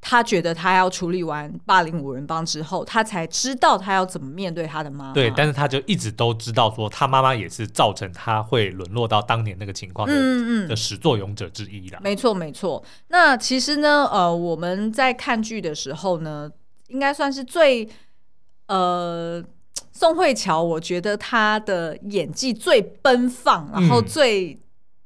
[0.10, 5.14] 他觉得他要处理完霸凌五人帮之后，他才知道他要怎么面对他的妈妈。
[5.14, 12.00] 对，但是他就一直都知道说，他妈妈也是造成他会沦落到当年那个情况的嗯嗯的始作俑者之一啦。
[12.02, 12.82] 没错，没错。
[13.10, 16.50] 那其实呢，呃，我们在看剧的时候呢，
[16.88, 17.90] 应该算是最
[18.68, 19.44] 呃
[19.92, 24.58] 宋慧乔，我觉得她的演技最奔放，然后最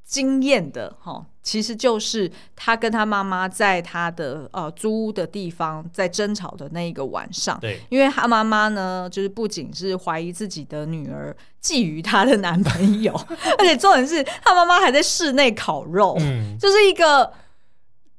[0.06, 1.14] 惊艳的哈。
[1.18, 13.14] 嗯其实就是他跟他妈妈在他的呃租屋的地方在争吵的那一个晚上，对，因为他妈妈呢，就是不仅是怀疑自己的女儿觊觎她的男朋友，
[13.58, 17.34] 而且重点是他妈妈还在室内烤肉，嗯，就是一个。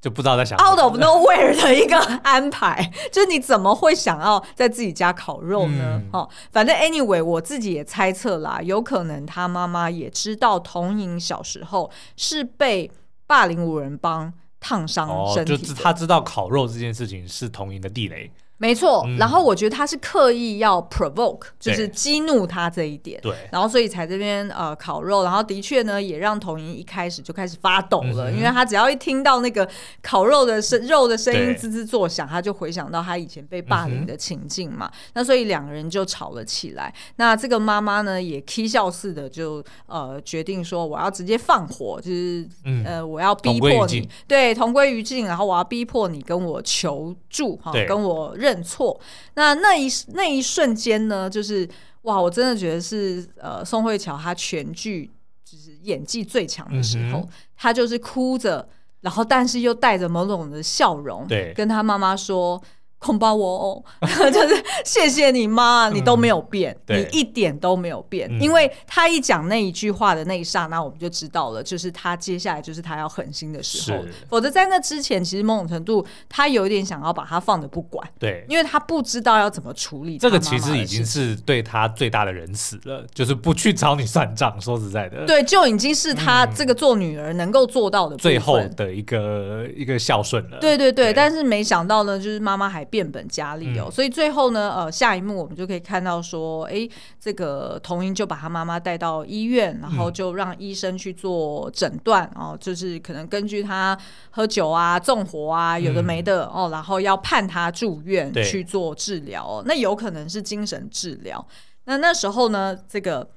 [0.01, 6.01] 就不知道在想 out of nowhere 的一个安排， 就是你怎么会想要在自己家烤肉呢？
[6.03, 12.91] 嗯、哦，反正 anyway，我自己也猜测啦，有可能他妈妈也知道童莹小时候是被
[13.33, 18.31] 霸凌五人帮烫伤身体，哦，就是他知道烤肉这件事情是童莹的地雷。
[18.57, 29.67] 没错，嗯、然后我觉得他是刻意要 provoke，就是激怒他这一点，对，然后所以才这边呃烤肉，然后的确呢也让童莹一开始就开始发抖了，嗯、因为他只要一听到那个
[30.01, 36.93] 烤肉的声肉的声音滋滋作响，对他就回想到他以前被霸凌的情境嘛，嗯、那所以两个人就吵了起来。
[37.17, 48.33] 那这个妈妈呢也起笑似的就呃决定说我要直接放火，就是、嗯、呃我要逼迫你，对，同归于尽，然后我要逼迫你跟我求助哈，跟我。
[48.43, 48.99] 认错，
[49.35, 51.67] 那那一那一瞬间呢，就是
[52.01, 55.09] 哇，我真的觉得是呃，宋慧乔她全剧
[55.43, 58.67] 就是演技最强的时候，她、就是哭着，
[58.99, 62.61] 然后但是又带着某种的笑容，对，跟她妈妈说。
[63.03, 63.83] 恐怕我哦
[64.31, 68.29] 就是谢谢你妈，你都没有变，嗯、你一点都没有变。
[68.31, 73.99] 嗯、因为他一讲那一句话的那一刹那，我们就知道了，就是他接下来就是他要狠心的时候。
[74.29, 80.17] 否则在那之前，其实某种程度他有一点想要把他放着不管，对，因为他不知道要怎么处理。
[80.17, 84.59] 这个其实已经是对他最大的仁慈了，就是不去找你算账。
[84.61, 90.57] 说实在的，对，就已经是他这个做女儿能够做到的最后的一个一个孝顺了。
[90.61, 92.87] 对对对，对但是没想到呢，就是妈妈还。
[92.93, 96.87] 变本加厉哦，嗯、所以最后呢，呃，下一幕我们就可以看到说，哎，
[97.19, 103.97] 这个童英就把他妈妈带到医院，然后就让医生去做诊断，哦、嗯，就是可能根据他
[104.29, 109.63] 喝酒啊、纵火啊，有的没的、嗯、哦，然后要判他住院去做治疗，哦。
[109.65, 111.43] 那有可能是精神治疗。
[111.85, 113.27] 那那时候呢，这个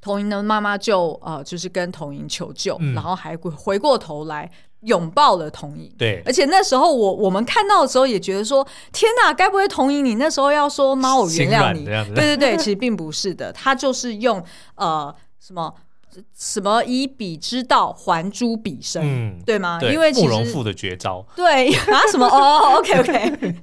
[0.00, 4.50] 童英的妈妈就呃，就是跟童英求救，嗯、然后还回过头来
[4.82, 5.92] 拥抱了童银。
[5.98, 11.84] 对，而且那时候我我们看到的时候也觉得说，天哪，该不会童银你那时候要说妈，我原谅你？
[12.14, 14.42] 对对对，其实并不是的，他就是用
[14.76, 15.74] 呃什么。
[16.36, 19.78] 什么以彼之道还诸彼身，嗯、对吗？
[19.80, 23.54] 对，因为慕容复的绝招，对 啊，什么哦，OK OK。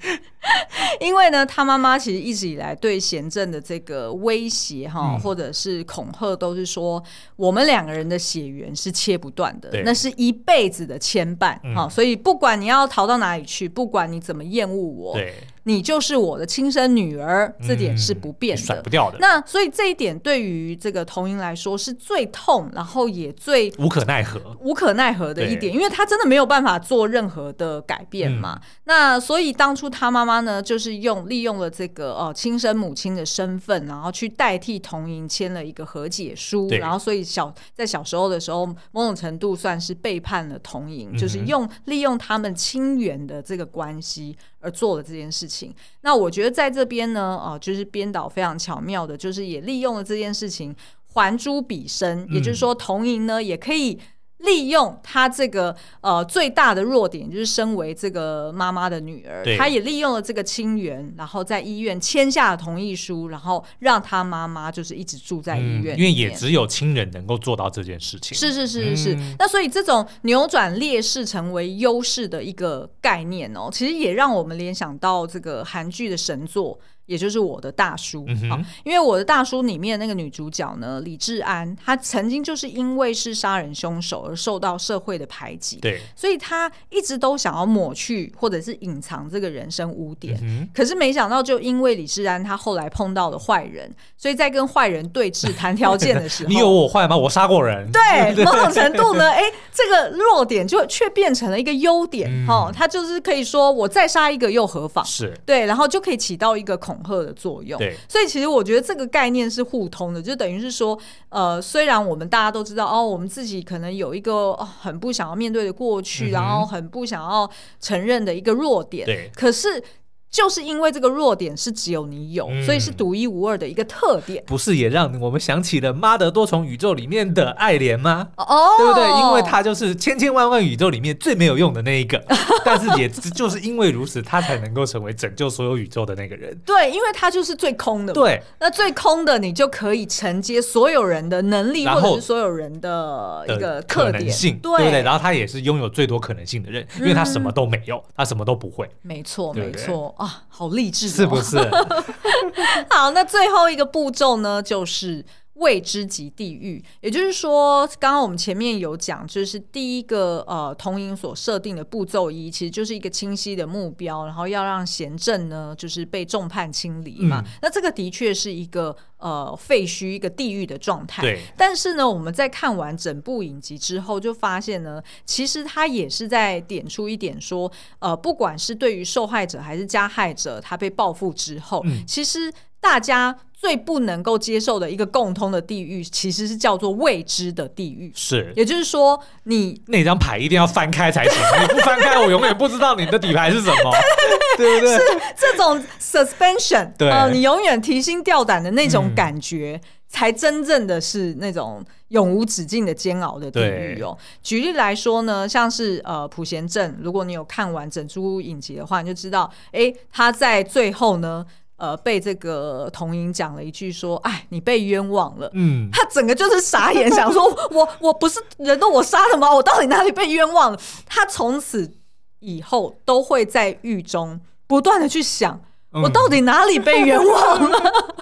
[1.01, 7.03] 因为呢，他妈妈其实一直以来对贤正的这个威胁哈，嗯、或者是恐吓，都是说
[7.35, 11.83] 我们两个人的血缘是切不断的，那是一辈子的牵绊哈。
[11.83, 15.33] 嗯、所以不管你要逃到哪里去，不管你怎么厌恶我，对
[15.67, 19.17] 你就是我的亲生女儿，这点是不变的，嗯、甩不掉的。
[19.19, 28.57] 那所以这一点对于这个童莹来说是最痛，然后也最无可奈何、无可奈何的一点，因为他真的没有办法做任何的改变嘛。
[28.57, 44.37] 嗯、那所以当初他妈妈呢，就是用利用了这个哦亲生母亲的身份，然后去代替童莹签了一个和解书，然后所以小在小时候的时候，某种程度算是背叛了童莹，嗯、就是用利用他们亲缘的这个关系。
[44.67, 50.75] 而做了这件事情，那我觉得在这边呢，呃，就是编导非常巧妙的，就是也利用了这件事情
[51.13, 53.97] 还诸彼身，嗯、也就是说，童银呢也可以。
[54.39, 68.37] 利用他这个呃最大的弱点，就是身为这个妈妈的女儿，对他也利用了这个亲缘，然后在医院签下了同意书，然后让他妈妈就是一直住在医院，嗯，因为也只有亲人能够做到这件事情。
[68.37, 76.79] 是是是是是，嗯、那所以这种扭转劣势成为优势的一个概念哦，其实也让我们联想到这个韩剧的神作。
[77.07, 97.15] 也就是我的大叔，嗯、哼因为我的大叔里面那个女主角呢，李智安，她曾经就是因为是杀人凶手而受到社会的排挤，对，所以她一直都想要抹去或者是隐藏这个人生污点，嗯、可是没想到就因为李智安，她后来碰到了坏人，所以在跟坏人对峙谈条件的时候， 你有我坏吗？
[97.15, 99.43] 我杀过人，对， 某种程度呢，哎，
[99.73, 105.05] 这个弱点就却变成了一个优点，哈、嗯，他就是可以说我再杀一个又何妨？
[105.05, 106.96] 是对，然后就可以起到一个恐。
[107.03, 110.97] 恐吓的作用，对，所以其实我觉得这个概念是互通的，就等于是说，
[111.29, 119.83] 呃，虽然我们大家都知道，哦，我们自己可能有一个很不想要面对的过去，嗯、然后很不想要承认的一个弱点，对，可是。
[120.29, 124.43] 就是因为这个弱点是只有你有，嗯、所以是独一无二的一个特点。
[124.45, 128.29] 不是也让我们想起了《妈的多重宇宙》里面的爱莲吗？
[128.37, 129.07] 哦，对不对？
[129.21, 132.23] 因为他就是千千万万宇宙里面最没有用的那一个，
[132.63, 136.55] 但是也就是因为如此，他才能够成为拯救所有宇宙的那个人。
[136.65, 138.13] 对，因为他就是最空的。
[138.13, 145.01] 对，那最空的你就可以承接所有人的能力，或者是所有人的一个特点性，对，对不对？
[145.01, 148.89] 然后他也是拥有最多可能性的人，因为他什么都没有，嗯、他什么都不会。
[149.01, 150.43] 没错，没错啊。
[150.49, 151.57] 好励志，是不是？
[152.89, 155.23] 好，那最后一个步骤呢，就是
[155.57, 156.83] 未知及地狱。
[157.01, 167.41] 也就是说，刚刚我们前面有讲，就是第一个呃，童影所设定的步骤一，其实就是一个清晰的目标，然后要让贤政呢，就是被众叛亲离嘛。
[167.45, 171.21] 嗯、那这个的确是一个呃废墟、一个地狱的状态。
[171.21, 171.41] 对。
[171.57, 180.61] 但是呢，我们在看完整部影集之后，就发现呢，其实他也是在点出一点说，呃，不管是对于受害者还是加害者。
[180.61, 188.11] 他被报复之后，嗯、其实大家最不能够接受的一个共通的地狱，其实是叫做未知的地狱。
[188.15, 193.91] 是，也就是说，你那张牌一定要翻开才行， 你不翻开，我永远不知道你的底牌是什么，
[194.55, 194.95] 对不对？
[194.95, 195.03] 是
[195.35, 199.81] 这种 suspension，对、呃，你永远提心吊胆的那种感觉。
[199.83, 204.17] 嗯才真正的是那种永无止境的煎熬的地狱哦。
[204.17, 211.45] 对举例来说呢，像是呃普贤镇，如果你有看完整出影集的话，你就知道，哎，他在最后呢，
[211.77, 219.53] 呃，被这个童银讲了一句说：“哎，你被冤枉了。”嗯，他整个就是傻眼，想说：“我我不是人都我杀的吗？
[219.53, 221.91] 我到底哪里被冤枉了？”他从此
[222.39, 225.61] 以后都会在狱中不断的去想。
[225.93, 227.79] 我到底哪里被冤枉了？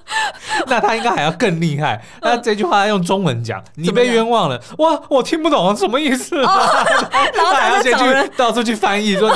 [0.68, 2.02] 那他应该还要更厉害。
[2.22, 4.62] 那这句话要用中文讲，你被冤枉了。
[4.78, 6.38] 哇，我听不懂什么意思。
[6.40, 9.36] 然后还要先去到处去翻译，说你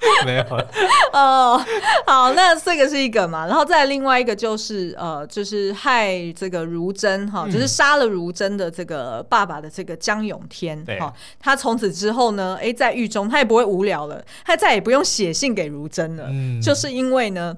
[0.24, 0.44] 没有。
[1.12, 1.62] 哦，
[2.06, 17.56] 好，那这个是一个嘛，然后再另外一个就是呃，就是害这个如真哈，就是杀了如真的这个爸爸的这个江永天哈，他从此之后呢，哎，在狱中他也不会无聊了，他再也不用写信给如真了，嗯，就是因为呢，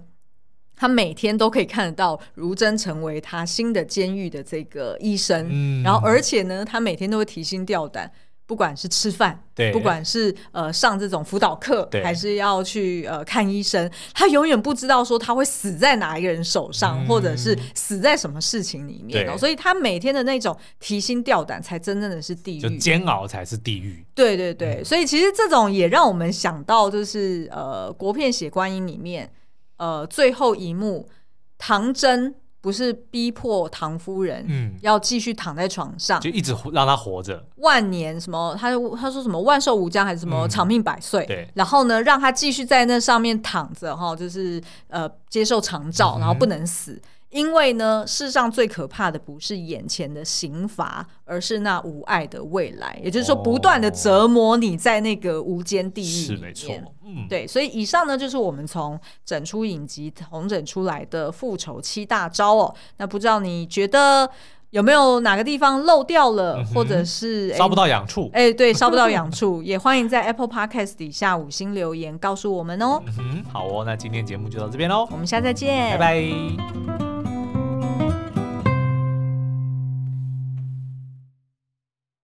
[0.76, 8.10] 他每天都可以看得到如真成为他新的监狱的这个医生，嗯，然后而且呢，他每天都会提心吊胆。
[8.46, 19.38] 不管是吃饭，对，不管是呃上这种辅导课，对，还是要去呃看医生，他永远不知道说他会死在哪一个人手上，嗯、或者是死在什么事情里面哦。
[19.38, 24.04] 所以他每天的那种提心吊胆，才真正的是地狱，就煎熬才是地狱。
[24.14, 29.30] 对对对，嗯、所以其实这种也让我们想到，就是呃国片《血观音》里面，
[29.78, 31.08] 呃最后一幕，
[31.56, 32.34] 唐真。
[32.62, 38.56] 不是逼迫唐夫人，嗯，要继续躺在床上，就一直让她活着，万年什么？
[38.58, 41.24] 他他说什么万寿无疆还是什么长命百岁？
[41.24, 46.92] 嗯、对，然后呢，让他继续在那上面躺着哈，就是呃接受长照，然后不能死。
[46.92, 47.00] 嗯
[47.32, 53.00] 因为呢，世上最可怕的不是眼前的刑罚，而是那无爱的未来。
[53.02, 56.36] 也就是说，不断的折磨你在那个无间地狱里面。
[56.36, 57.46] 是没错，嗯，对。
[57.46, 62.74] 所以以上呢，就是我们从整出影集同整出来的复仇七大招哦。
[62.98, 64.30] 那不知道你觉得
[64.72, 68.30] 有没有哪个地方漏掉了，嗯、或者是烧不到痒处？
[68.32, 72.98] 哎，对，烧不到痒处， 也欢迎在 Apple Podcast 底下五星留言告诉我们哦。
[73.18, 77.31] 嗯，好哦，那今天节目就到这边喽，我们下次再见，拜拜。